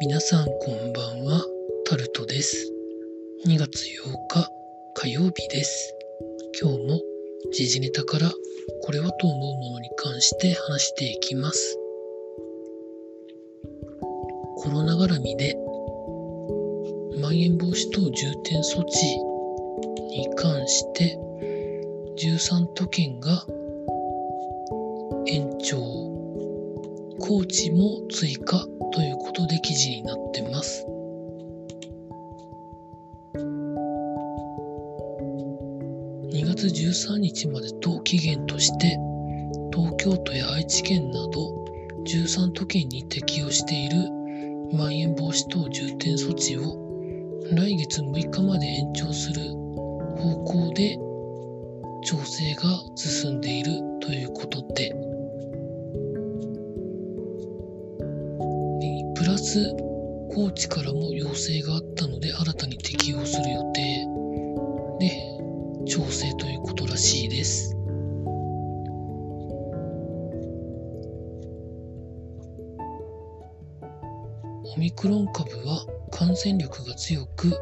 [0.00, 1.44] 皆さんこんばんは、
[1.84, 2.72] タルトです。
[3.46, 4.48] 2月8日
[4.94, 5.94] 火曜日です。
[6.58, 7.00] 今日も
[7.52, 8.32] 時事ネタから
[8.82, 11.78] これはと思うものに関して話していきます。
[14.56, 15.54] コロナ絡みで
[17.20, 18.96] まん延防止等重点措置
[20.16, 21.18] に関して
[22.16, 23.44] 13都県が
[25.26, 25.76] 延長
[27.18, 29.09] 高知も追加という
[29.50, 30.86] で記事になってます。
[36.32, 38.96] 2月13日までと期限として
[39.74, 41.64] 東京都や愛知県など
[42.04, 43.96] 13都県に適用している
[44.72, 46.76] まん延防止等重点措置を
[47.52, 49.42] 来月6日まで延長する
[50.16, 50.96] 方向で
[52.04, 52.62] 調整が
[52.94, 55.09] 進んでいるということで
[59.30, 59.76] プラス
[60.34, 64.04] 高知からも要請があったので新たに適用する予定
[64.98, 67.76] で調整ということらしいです。
[74.64, 77.52] オミクロン株は感染力が強く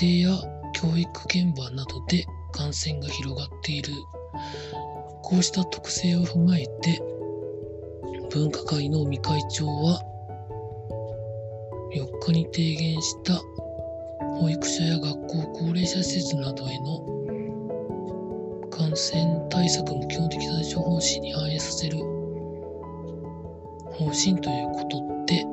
[0.00, 0.42] 家庭や
[0.74, 3.92] 教育現場などで感染が広がっている
[5.22, 7.00] こうした特性を踏まえて
[8.30, 10.02] 分科会の尾身会長は
[12.32, 13.40] に提言した
[14.38, 17.00] 保育所や学校高齢者施設などへの
[18.70, 22.04] 感染対策の基本的対処方針に反映させる方
[24.12, 25.44] 針ということで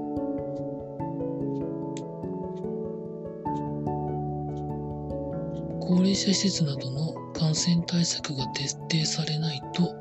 [5.82, 9.96] 高齢者施設などの感染対策が徹底されないと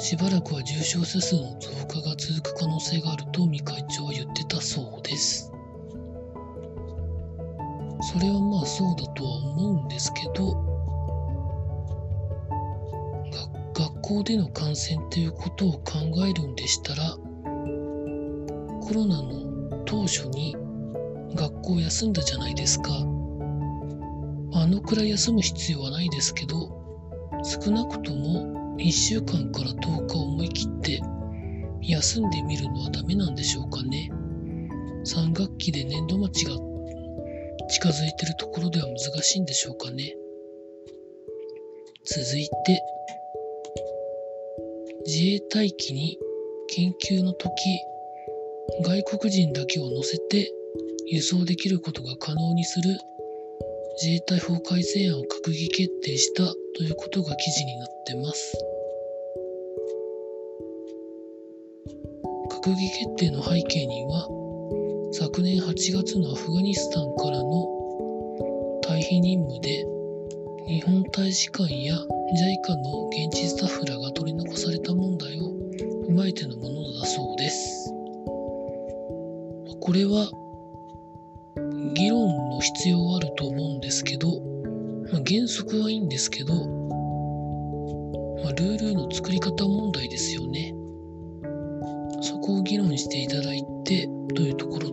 [0.00, 4.07] しばらくは重症者数の増加が続く可能性があると尾身会長
[8.10, 10.54] それはまあそうだとは思うんですけど
[13.74, 17.16] 学校での感染ということを考えるんでしたら
[18.80, 20.56] コロナの当初に
[21.34, 22.90] 学校休んだじゃないですか。
[24.54, 26.56] あのくらい休む必要はないですけど
[27.44, 31.02] 少なくとも1週間から10日思い切って
[31.82, 34.10] 休んでみるのはダメなんでしょうかね。
[35.04, 36.68] 3学期で年度末が
[37.68, 40.14] 近づいてるところでは難しいんでしょうかね。
[42.04, 42.82] 続いて
[45.04, 46.18] 自衛隊機に
[46.74, 47.50] 緊急の時
[48.82, 50.50] 外国人だけを乗せて
[51.06, 52.98] 輸送できることが可能にする
[54.02, 56.44] 自衛隊法改正案を閣議決定した
[56.76, 58.56] ということが記事になってます。
[62.50, 64.37] 閣議決定の背景には
[65.18, 67.66] 昨年8月のアフガニスタンからの
[68.84, 69.84] 退避任務で
[70.68, 75.50] 日本大使館や JICA の現地スタッフらが取り残された問題を
[76.08, 77.92] 踏まえてのものだそうです。
[79.80, 80.30] これは
[81.94, 84.28] 議論の必要はあると思うんですけど、
[85.10, 86.60] まあ、原則はいいんですけど、ま
[88.50, 90.72] あ、ルールの作り方問題ですよね。
[92.20, 94.87] そこを議論していただいてというところ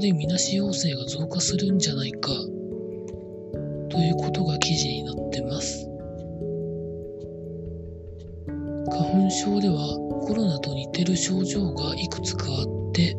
[0.00, 2.30] でみなし陽性が増加するんじゃないか
[3.90, 5.86] ということが記事になってます。
[8.90, 9.76] 花粉症では
[10.26, 13.16] コロナと似てる症状がいくつかあって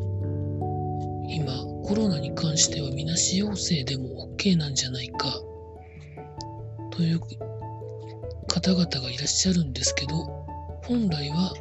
[1.29, 1.53] 今
[1.83, 5.27] コロナに関してはみなし陽性でも OK なんじゃないか
[6.91, 7.19] という
[8.47, 10.15] 方々がいらっしゃるんですけど
[10.83, 11.53] 本来は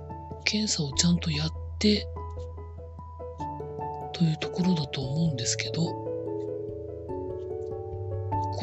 [0.44, 1.48] 検査をちゃんとやっ
[1.78, 2.06] て
[4.20, 5.88] というところだと思うんですけどコ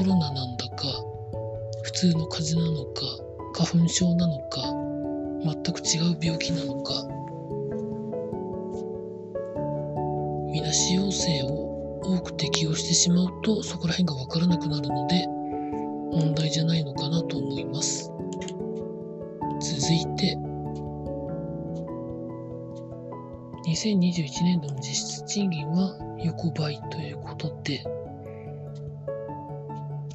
[0.04, 0.86] ロナなんだか
[1.82, 3.02] 普通の風邪なのか
[3.56, 4.62] 花粉症なのか
[5.42, 6.94] 全く違う病気なのか
[10.54, 15.26] みなし陽性を多く適用してしまうとそこら辺が分からなくなるので
[16.12, 18.12] 問題じゃないのかなと思います。
[19.60, 20.38] 続いて
[23.68, 27.84] 2021年度の実質賃金は横ばいということで、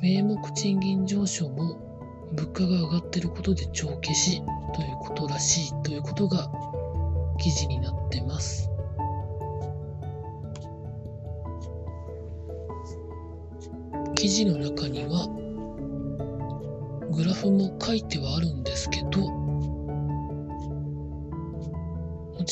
[0.01, 1.77] 名目賃金上昇も
[2.33, 4.43] 物価が上がっていることで帳消し
[4.75, 6.51] ということらしいということが
[7.39, 8.71] 記事になってます。
[14.15, 15.29] 記事の中には
[17.13, 19.42] グラフも書いてはあるんですけど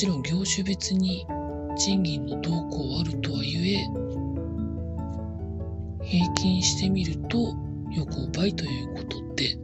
[0.01, 1.27] ちろん業種別に
[1.77, 3.85] 賃金の動向あるとはいえ
[6.03, 7.53] 平均してみると
[7.95, 9.55] 横ばいということで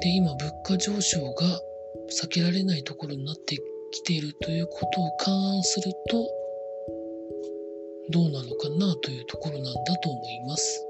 [0.00, 1.60] で今物価上昇が
[2.10, 3.56] 避けられないところになって
[3.92, 6.28] きているということを勘案すると
[8.10, 10.84] どうなのかなというところなんだと思います。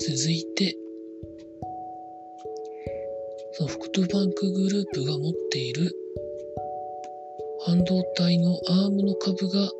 [0.00, 0.74] 続いて、
[3.60, 5.94] ソフトバンクグループが持っている
[7.66, 9.70] 半導体のアームの株が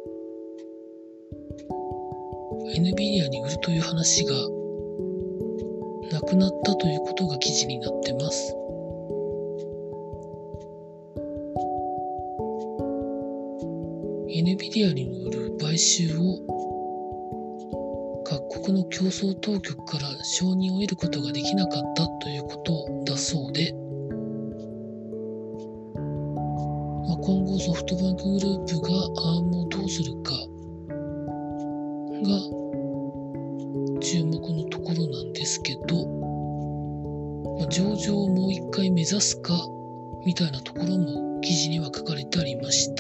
[2.76, 4.34] NVIDIA に売るという話が
[6.12, 8.54] なくなったということが記事になってます。
[14.28, 16.59] NVIDIA による買収を
[18.60, 23.72] 国の競争当局から承認を得ることができなかったということだそうで、
[27.06, 30.32] まあ、今後ソフトバンクグループが ARM をどうするか
[32.22, 32.60] が
[34.00, 36.06] 注目のところなんですけど、
[37.58, 39.54] まあ、上場をもう一回目指すか
[40.24, 42.99] みたいなところも記事には書かれてありました。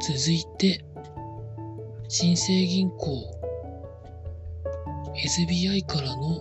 [0.00, 0.84] 続いて、
[2.08, 2.96] 新生銀行
[5.14, 6.40] SBI からの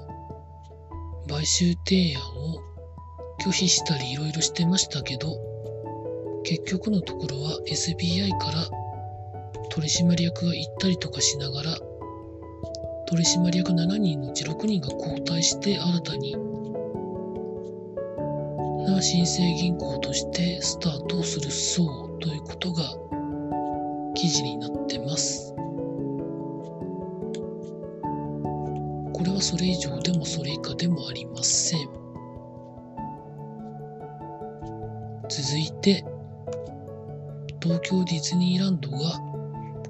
[1.28, 2.60] 買収提案を
[3.42, 5.38] 拒否したりいろいろしてましたけど、
[6.44, 8.70] 結局のところは SBI から
[9.70, 11.78] 取締役が行ったりとかしながら
[13.08, 16.36] 取締役7人のうち6人が交代して新たに
[18.86, 22.84] な新生銀行としてスタートをするそうということが
[24.26, 25.54] 記事になってます。
[29.14, 31.88] これはそれ以上でもそれ以下でもありません。
[35.30, 36.04] 続いて
[37.62, 38.98] 東京ディズニーランドが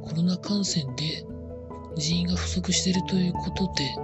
[0.01, 1.25] コロナ感染で
[1.95, 3.95] 人員が不足しているということで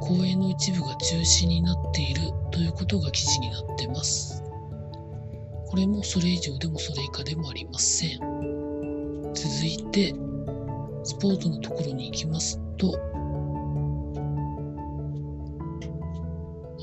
[0.00, 4.42] 公演の一部が中止になっているということが記事になってます。
[5.68, 8.55] これもそれ以上でもそれ以下でもありません。
[9.36, 10.14] 続いて、
[11.04, 12.98] スポーツのところに行きますと、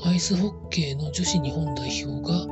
[0.04, 2.46] アイスホッケーの女子日本代表が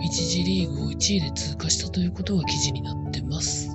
[0.00, 3.68] 1次リーグを1位で通過したということが記事になってます。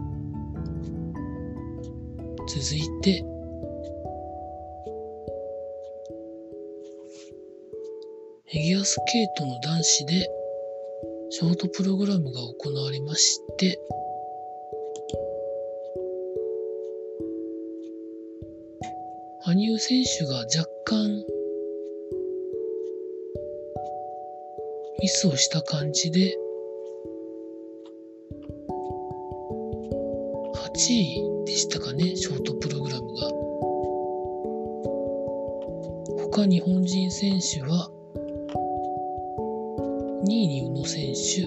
[2.48, 3.24] 続いて、
[8.48, 10.28] フィギュアスケートの男子で
[11.30, 13.80] ショートプログラムが行われまして、
[19.56, 21.24] 羽生選手が若干
[25.02, 26.36] ミスをした感じで、
[30.54, 33.30] 8位でしたかね、ショートプログラムが。
[36.34, 37.89] 他日本人選手は、
[40.27, 41.44] 2位に宇野選手、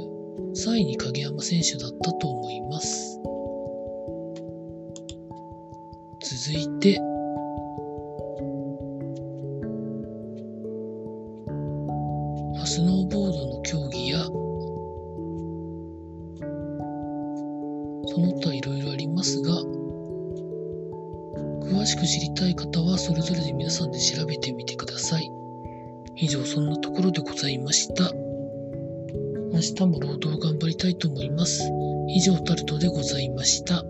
[0.71, 3.21] 3位に影山選手だったと思います。
[6.23, 7.17] 続いて、
[21.99, 25.31] く知りたい方はそれぞれで皆さんで調べてみてください。
[26.17, 28.12] 以上そんなところでございました。
[29.52, 31.62] 明日も労働頑張りたいと思います。
[32.09, 33.85] 以上タルトでございました。